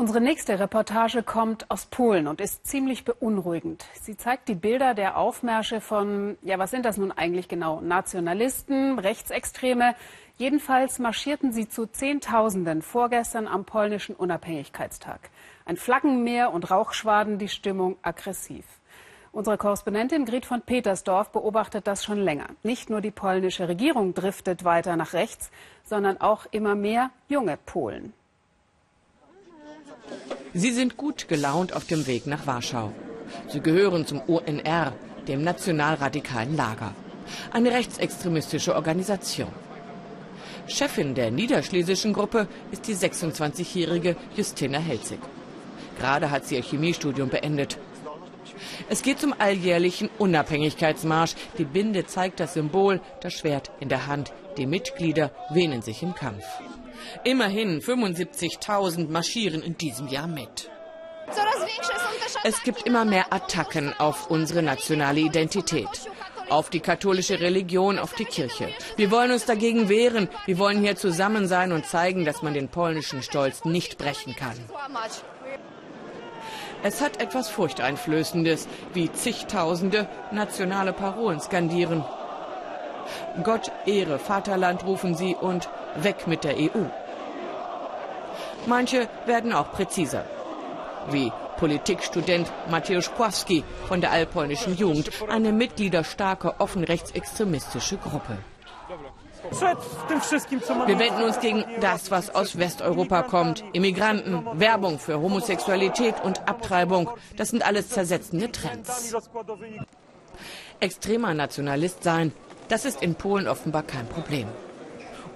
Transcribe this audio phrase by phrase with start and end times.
[0.00, 3.84] Unsere nächste Reportage kommt aus Polen und ist ziemlich beunruhigend.
[4.00, 7.82] Sie zeigt die Bilder der Aufmärsche von, ja, was sind das nun eigentlich genau?
[7.82, 9.94] Nationalisten, Rechtsextreme.
[10.38, 15.28] Jedenfalls marschierten sie zu Zehntausenden vorgestern am polnischen Unabhängigkeitstag.
[15.66, 18.64] Ein Flaggenmeer und Rauchschwaden, die Stimmung aggressiv.
[19.32, 22.46] Unsere Korrespondentin Grit von Petersdorf beobachtet das schon länger.
[22.62, 25.50] Nicht nur die polnische Regierung driftet weiter nach rechts,
[25.84, 28.14] sondern auch immer mehr junge Polen.
[30.52, 32.92] Sie sind gut gelaunt auf dem Weg nach Warschau.
[33.48, 34.92] Sie gehören zum UNR,
[35.28, 36.92] dem nationalradikalen Lager,
[37.52, 39.52] eine rechtsextremistische Organisation.
[40.66, 45.20] Chefin der niederschlesischen Gruppe ist die 26-jährige Justina Helzig.
[45.98, 47.78] Gerade hat sie ihr Chemiestudium beendet.
[48.88, 51.34] Es geht zum alljährlichen Unabhängigkeitsmarsch.
[51.58, 54.32] Die Binde zeigt das Symbol, das Schwert in der Hand.
[54.56, 56.44] Die Mitglieder wähnen sich im Kampf.
[57.24, 60.70] Immerhin 75.000 marschieren in diesem Jahr mit.
[62.42, 65.88] Es gibt immer mehr Attacken auf unsere nationale Identität,
[66.48, 68.68] auf die katholische Religion, auf die Kirche.
[68.96, 70.28] Wir wollen uns dagegen wehren.
[70.46, 74.56] Wir wollen hier zusammen sein und zeigen, dass man den polnischen Stolz nicht brechen kann.
[76.82, 82.04] Es hat etwas Furchteinflößendes, wie zigtausende nationale Parolen skandieren.
[83.42, 86.84] Gott Ehre, Vaterland rufen sie und weg mit der EU.
[88.66, 90.24] Manche werden auch präziser,
[91.10, 98.38] wie Politikstudent Mateusz Pławski von der Allpolnischen Jugend, eine mitgliederstarke, offen rechtsextremistische Gruppe.
[99.50, 103.64] Wir wenden uns gegen das, was aus Westeuropa kommt.
[103.72, 107.10] Immigranten, Werbung für Homosexualität und Abtreibung.
[107.36, 109.14] Das sind alles zersetzende Trends.
[110.80, 112.32] Extremer Nationalist sein,
[112.70, 114.48] das ist in Polen offenbar kein Problem.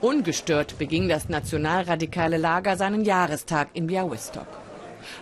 [0.00, 4.46] Ungestört beging das nationalradikale Lager seinen Jahrestag in Białystok.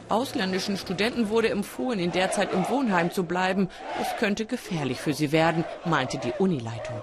[0.09, 3.69] Ausländischen Studenten wurde empfohlen, in der Zeit im Wohnheim zu bleiben.
[4.01, 7.03] Es könnte gefährlich für sie werden, meinte die Unileitung.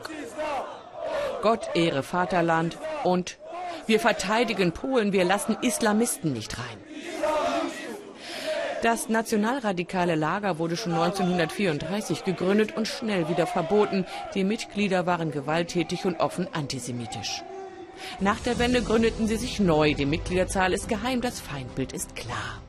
[1.41, 3.37] Gott ehre Vaterland und
[3.87, 6.77] wir verteidigen Polen, wir lassen Islamisten nicht rein.
[8.81, 14.05] Das nationalradikale Lager wurde schon 1934 gegründet und schnell wieder verboten.
[14.33, 17.43] Die Mitglieder waren gewalttätig und offen antisemitisch.
[18.21, 19.93] Nach der Wende gründeten sie sich neu.
[19.93, 22.61] Die Mitgliederzahl ist geheim, das Feindbild ist klar.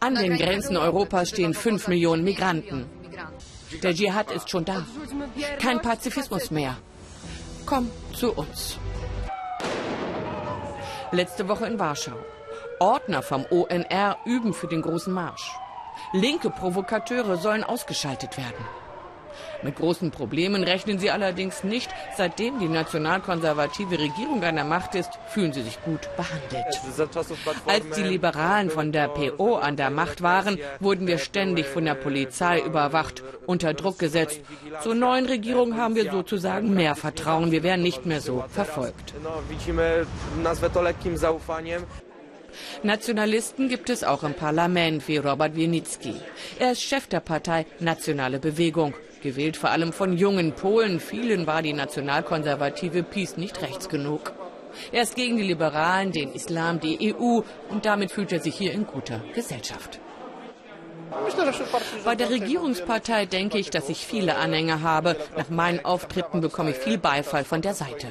[0.00, 2.84] An den Grenzen Europas stehen fünf Millionen Migranten.
[3.82, 4.84] Der Dschihad ist schon da.
[5.60, 6.76] Kein Pazifismus mehr.
[7.64, 8.78] Komm zu uns.
[11.12, 12.16] Letzte Woche in Warschau.
[12.80, 15.52] Ordner vom ONR üben für den großen Marsch.
[16.12, 18.64] Linke Provokateure sollen ausgeschaltet werden.
[19.62, 21.90] Mit großen Problemen rechnen sie allerdings nicht.
[22.16, 26.64] Seitdem die nationalkonservative Regierung an der Macht ist, fühlen sie sich gut behandelt.
[27.66, 31.94] Als die Liberalen von der PO an der Macht waren, wurden wir ständig von der
[31.94, 34.40] Polizei überwacht, unter Druck gesetzt.
[34.82, 37.50] Zur neuen Regierung haben wir sozusagen mehr Vertrauen.
[37.50, 39.14] Wir werden nicht mehr so verfolgt.
[42.82, 46.14] Nationalisten gibt es auch im Parlament, wie Robert Wienitzki.
[46.58, 51.00] Er ist Chef der Partei Nationale Bewegung gewählt vor allem von jungen Polen.
[51.00, 54.32] Vielen war die nationalkonservative PiS nicht rechts genug.
[54.92, 58.72] Er ist gegen die Liberalen, den Islam, die EU und damit fühlt er sich hier
[58.72, 60.00] in guter Gesellschaft.
[62.04, 65.16] Bei der Regierungspartei denke ich, dass ich viele Anhänger habe.
[65.36, 68.08] Nach meinen Auftritten bekomme ich viel Beifall von der Seite.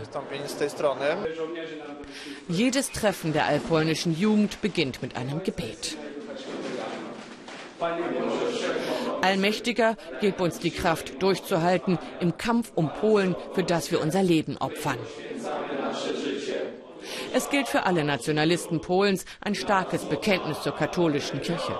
[2.47, 5.97] Jedes Treffen der allpolnischen Jugend beginnt mit einem Gebet.
[9.21, 14.57] Allmächtiger, gib uns die Kraft, durchzuhalten im Kampf um Polen, für das wir unser Leben
[14.57, 14.97] opfern.
[17.33, 21.77] Es gilt für alle Nationalisten Polens ein starkes Bekenntnis zur katholischen Kirche.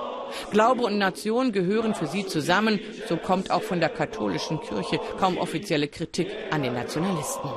[0.51, 5.37] Glaube und Nation gehören für sie zusammen, so kommt auch von der katholischen Kirche kaum
[5.37, 7.49] offizielle Kritik an den Nationalisten.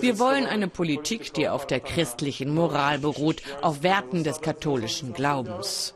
[0.00, 5.94] Wir wollen eine Politik, die auf der christlichen Moral beruht, auf Werten des katholischen Glaubens.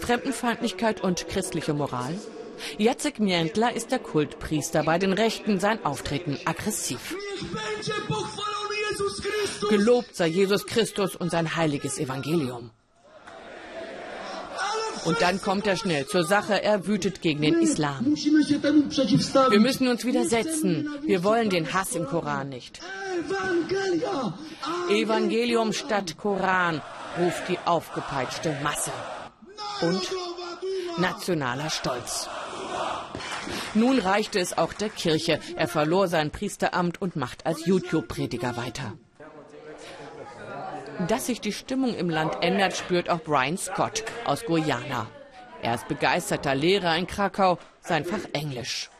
[0.00, 2.14] Fremdenfeindlichkeit und christliche Moral?
[2.78, 7.16] Jacek Miętler ist der Kultpriester bei den Rechten, sein Auftreten aggressiv.
[9.68, 12.70] Gelobt sei Jesus Christus und sein heiliges Evangelium.
[15.04, 16.62] Und dann kommt er schnell zur Sache.
[16.62, 18.14] Er wütet gegen den Islam.
[18.14, 20.88] Wir müssen uns widersetzen.
[21.02, 22.80] Wir wollen den Hass im Koran nicht.
[24.88, 26.80] Evangelium statt Koran,
[27.18, 28.92] ruft die aufgepeitschte Masse.
[29.80, 30.02] Und
[30.98, 32.28] nationaler Stolz.
[33.74, 35.40] Nun reichte es auch der Kirche.
[35.56, 38.92] Er verlor sein Priesteramt und macht als YouTube-Prediger weiter.
[41.08, 45.06] Dass sich die Stimmung im Land ändert, spürt auch Brian Scott aus Guyana.
[45.62, 48.90] Er ist begeisterter Lehrer in Krakau, sein Fach Englisch.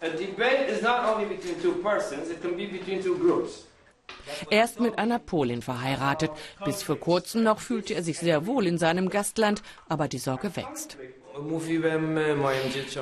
[4.51, 6.31] Er ist mit einer Polin verheiratet.
[6.65, 10.57] Bis vor kurzem noch fühlte er sich sehr wohl in seinem Gastland, aber die Sorge
[10.57, 10.97] wächst.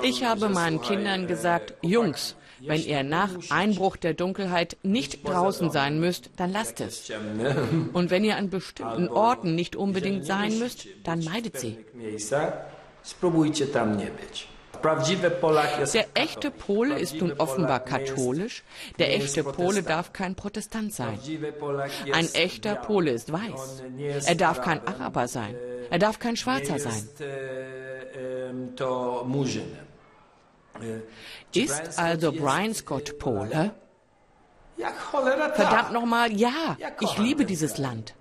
[0.03, 5.99] Ich habe meinen Kindern gesagt, Jungs, wenn ihr nach Einbruch der Dunkelheit nicht draußen sein
[5.99, 7.11] müsst, dann lasst es.
[7.93, 11.79] Und wenn ihr an bestimmten Orten nicht unbedingt sein müsst, dann meidet sie.
[15.94, 18.62] Der echte Pole ist nun offenbar katholisch.
[18.99, 21.19] Der echte Pole darf kein Protestant sein.
[22.12, 23.83] Ein echter Pole ist weiß.
[24.26, 25.55] Er darf kein Araber sein.
[25.91, 27.09] Er darf kein Schwarzer sein.
[31.55, 33.75] Ist also Brian Scott Pole?
[35.55, 38.14] Verdammt nochmal, ja, ich liebe dieses Land.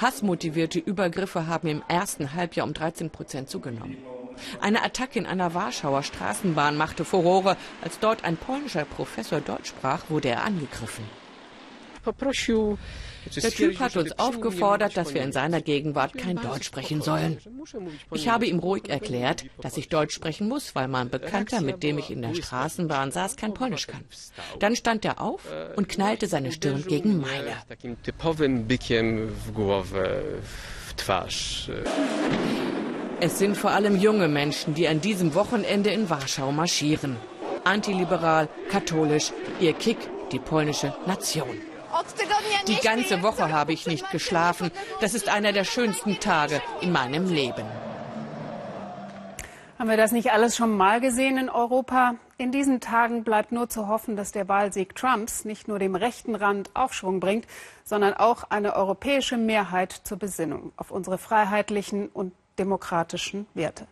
[0.00, 3.98] Hassmotivierte Übergriffe haben im ersten Halbjahr um 13 Prozent zugenommen.
[4.60, 7.56] Eine Attacke in einer Warschauer Straßenbahn machte Furore.
[7.82, 11.04] Als dort ein polnischer Professor Deutsch sprach, wurde er angegriffen.
[13.34, 17.38] Der Typ hat uns aufgefordert, dass wir in seiner Gegenwart kein Deutsch sprechen sollen.
[18.12, 21.98] Ich habe ihm ruhig erklärt, dass ich Deutsch sprechen muss, weil mein Bekannter, mit dem
[21.98, 24.04] ich in der Straßenbahn saß, kein Polnisch kann.
[24.60, 25.42] Dann stand er auf
[25.76, 27.56] und knallte seine Stirn gegen meine.
[33.18, 37.16] Es sind vor allem junge Menschen, die an diesem Wochenende in Warschau marschieren.
[37.64, 39.98] Antiliberal, katholisch, ihr Kick,
[40.32, 41.56] die polnische Nation.
[42.66, 44.70] Die ganze Woche habe ich nicht geschlafen.
[45.00, 47.64] Das ist einer der schönsten Tage in meinem Leben.
[49.78, 52.14] Haben wir das nicht alles schon mal gesehen in Europa?
[52.38, 56.34] In diesen Tagen bleibt nur zu hoffen, dass der Wahlsieg Trumps nicht nur dem rechten
[56.34, 57.46] Rand Aufschwung bringt,
[57.84, 63.86] sondern auch eine europäische Mehrheit zur Besinnung auf unsere freiheitlichen und demokratischen Werte.